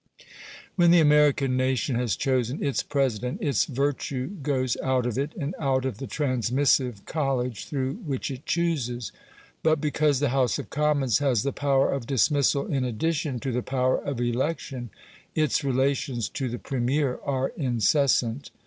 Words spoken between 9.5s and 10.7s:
But because the House